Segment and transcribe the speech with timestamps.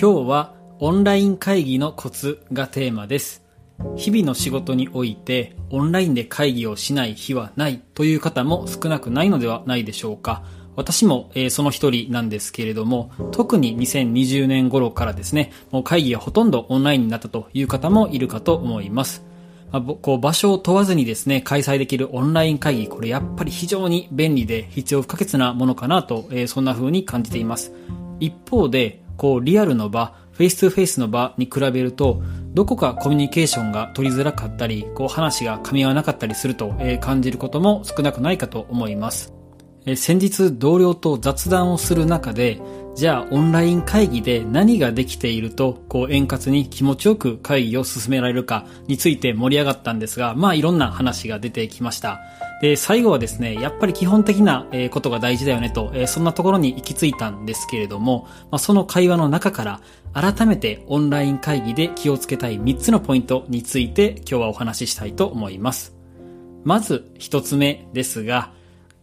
[0.00, 3.42] 今日はオンライン会議のコツがテーマです。
[3.96, 10.44] 日々の仕事においてオンラインで会議をしない日はないという方も少なくないのではないでしょうか。
[10.76, 19.24] 私も、その一人なんですけれども、特に2020年頃からですね、もう会議がほとんどオンラインになったという方もいるかと思います。
[19.72, 27.72] 場所を問わずにですね、開催できるオンライン会議、これやっぱり非常に便利で必要不可欠なものかなと、そんな風に感じています。
[28.20, 32.22] 一方で、こうリアルの場、フェイス2フェイスの場に比べると、
[32.54, 39.37] どこかコミュニケーションが取りづらかったり、こう話が噛み合わなかったりすると、感じることも少なくないかと思います。
[39.88, 42.60] え先日同僚と雑談をする中で、
[42.94, 52.20] じゃあオンライン会議で何ができていると、こう円滑に気持ちよく会議を進められるかについて盛り上がったんですが、まあいろんな話が出てきました。
[52.60, 59.80] で、最後はですね、やっぱり基本的なことが大事だよねと、そんなところに行き着いたんですけれども、まその会話の中から、
[60.12, 65.94] 改めてオンライン会議で気をつけたい3つのポイントについて今日はお話ししたいと思います。
[66.64, 68.52] まず一つ目ですが、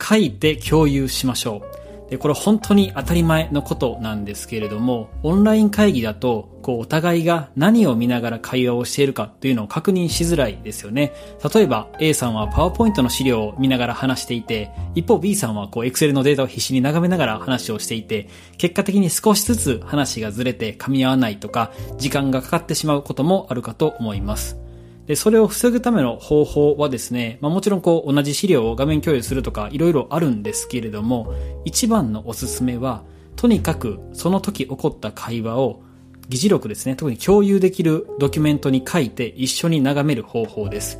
[0.01, 1.85] 書いて共有しましょう。
[2.09, 11.13] で、これ本当に当たり前のことなんですけれども、オンライン会議だと、こう、お互いが何を見ながら会話をしているかというのを確認しづらいですよね。
[11.53, 18.29] 例えば、A さんはパワーポイントの資料を見ながら話していて、一方 B さんはこう、Excel のデータを必死に眺めながら話をしていて、
[18.59, 24.64] 結果的に少しずつ話がずれて噛み合わないとか、時間がかかってしまうこともあるかと思います。
[25.07, 33.03] で、それを防ぐための方法はですね、まあもちろんこう同じ資料を画面共有するとかいろいろあるんですけれども、一番のおすすめは、
[33.35, 35.83] とにかくその時起こった会話を
[36.29, 40.99] 議事録ですね、特に共有できるドキュメントに書いて一緒に眺める方法です。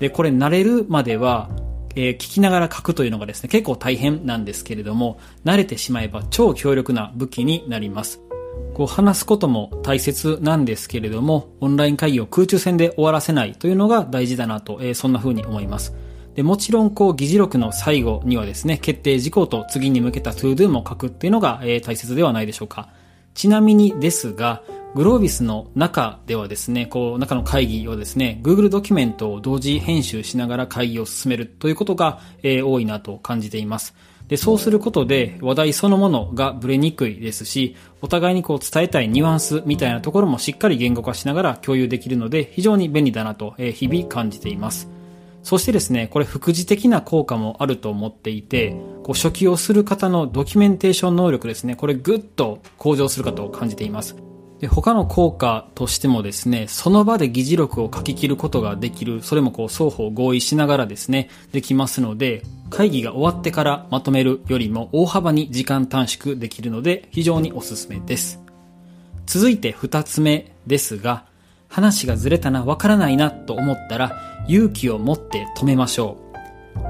[0.00, 1.50] で、これ慣れるまでは、
[1.96, 8.23] えー聞きながら書くというのがですね、結構大変なんですけれども、慣れてしまえば超強力な武器になります。
[8.74, 15.94] こう話すことも大切なんですけれども、オンライン会議を空中戦で終わらせないというのが大事だなと、えーそんな風に思います。
[16.34, 22.88] で、もちろん、こう、議事録の最後にはですね、決定事項と次に向けた to do も書くっていうのが、えー大切ではないでしょうか。
[23.34, 24.62] ちなみにですが、
[24.96, 33.94] グロービスの中ではですね、こう、中の会議はですね、Google ドキュメントを同時編集しながら会議を進めるということが、えー多いなと感じています。
[34.28, 44.88] で、そうすることで話題そのものがブレにくいですし、お互いにこう伝えたいニュアンスみたいなところもしっかり言語化しながら共有できるので、非常に便利だなと、え日々感じています。
[45.42, 54.16] そしてですね、これ副次的な効果もあると思っていて、こう初期をする方のドキュメンテーション能力ですね、これぐっと向上するかと感じています。
[54.64, 68.40] で他の効果としてもですね、その場で議事録を書き切ることができる、それもこう双方合意しながらですね、できますので、会議が終わってからまとめるよりも大幅に時間短縮できるので非常におすすめです。
[69.26, 71.26] 続いて二つ目ですが、
[71.68, 76.23] 話がずれたな、わからないなと思ったら勇気を持って止めましょう。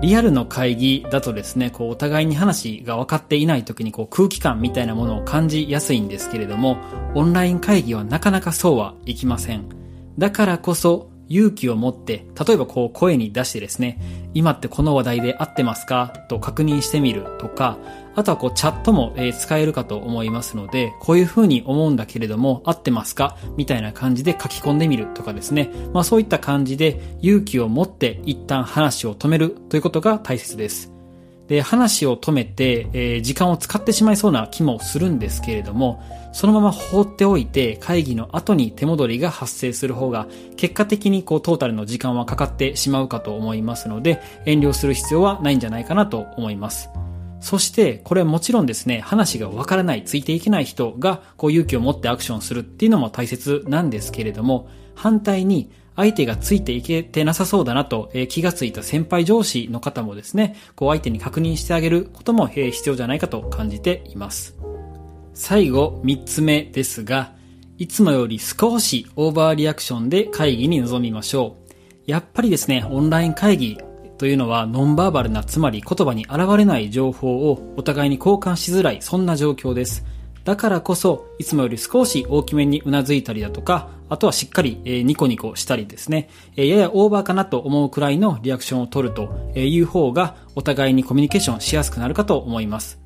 [0.00, 6.78] リアルの会議だとですね、こうお互いに話が分かっていない時にこう空気感みたいなものを感じやすいんですけれども、
[7.15, 9.65] オンライン会議はなかなかそうはいきません。
[10.19, 16.12] だからこそ勇気を持って、例えばこう声に出してですね、今ってこの話題で合ってますか？
[16.28, 17.78] と確認してみるとか、
[18.16, 23.36] あとはこうチャットも、え使えるかと思いますので、こういう風に思うんだけれども合ってますか？
[23.56, 25.70] みたいな感じで書き込んでみるとかですね。
[25.92, 30.92] まあそういった感じで勇気を持って一旦話を止めるということが大切です。
[31.48, 36.02] で、話を止めて、えー時間を使ってしまいそうな気もするんですけれども、
[36.32, 40.26] そのまま放っておいて会議の後に手戻りが発生する方が
[40.56, 46.88] 結果的にこうトータルの時間はかかってしまうかと思いますので遠慮する必要はないんじゃないかなと思います。
[47.44, 64.56] そして、これもちろんですね、話がわからない、ついていけない人が、こう勇気を持ってアクションするっていうのも大切なんですけれども、反対に、相手がついていけてなさそうだなと、え気がついた先輩上司の方もですね、こう相手に確認してあげることも、え必要じゃないかと感じています。
[65.35, 67.35] 最後、三つ目ですが、
[67.76, 71.75] いつもより少しオーバーリアクションで会議に臨みましょう。
[72.06, 73.76] やっぱりですね、オンライン会議
[74.19, 80.05] というのはノンバーバルな、つまり言葉に現れない情報をお互いに交換しづらい、そんな状況です。
[80.44, 93.04] だからこそ、いつもより少し大きめにうなずいたりだとか、あとはしっかり、えニコニコしたりですね、えややオーバーかなと思うくらいのリアクションを取るという方が、お互いにコミュニケーションしやすくなるかと思います。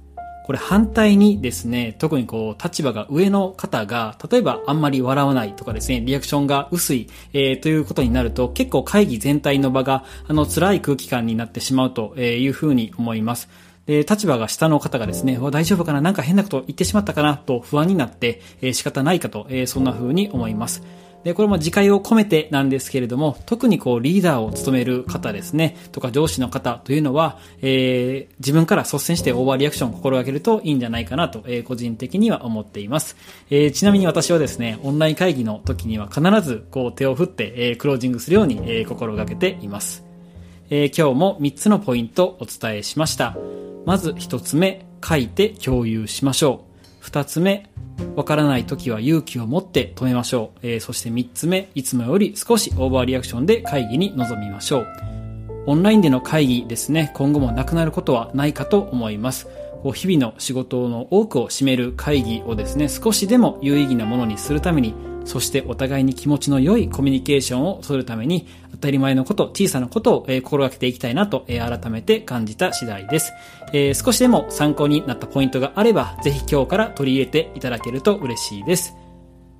[0.49, 13.51] これ反対にですね、特にこう立場が上の方が、例えばあんまり笑わないとかですね、リアクションが薄い、えーということになると、結構会議全体の場が、あの、辛い空気感になってしまうというふうに思います。
[13.85, 20.83] で、立場が下の方がですね、大丈夫かななんか変なこと言ってしまったかなと不安になって、えー、仕方ないかと、えー、そんな風に思います。
[21.25, 33.17] で、これも自戒を込めてなんですけれども、特にこうリーダーを務める方ですね、とか上司の方というのは、えー、自分から率先してオーバーリアクションを心がけるといいんじゃないかなと、えー、個人的には思っています。
[33.51, 40.05] えー、ちなみに私はですね、オンライン会議の時には必ずこう手を振って、えー、クロージングするように、えー、心がけています。
[40.71, 43.37] えー、今日も3つのポイントお伝えしました。
[43.87, 46.68] まず1つ目、書いて共有しましょう。
[47.09, 47.71] 2つ目、
[48.17, 50.59] わからない時は勇気を持って止めましょう。
[50.63, 54.87] えー、そして3つ目、いつもより少しオーバーリアクションで会議に臨みましょう。
[55.67, 59.47] オンラインでの会議ですね、今後もなくなることはないかと思います。
[59.83, 64.95] こう日々の仕事の多くを占める会議をですね、少しでも有意義なものにするために、
[65.25, 68.47] そしてお互いに気持ちの良いコミュニケーションを取るために、
[68.81, 73.33] 当たり前のこと、小さなことを、え、心がけていきたいなと、え、改めて感じた次第です、
[73.73, 78.95] え、少しでも参考になったポイントがあれば、ぜひ今日から取り入れていただけると嬉しいです。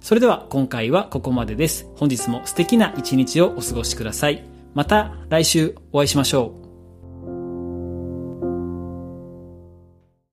[0.01, 1.87] それでは今回はここまでです。
[1.97, 4.45] 本日も素敵な一日をお過ごしください。
[4.75, 6.68] また来週お会いしましょう。